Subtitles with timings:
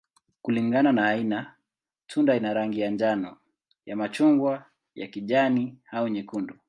[0.41, 1.55] Kulingana na aina,
[2.07, 3.37] tunda ina rangi ya njano,
[3.85, 6.55] ya machungwa, ya kijani, au nyekundu.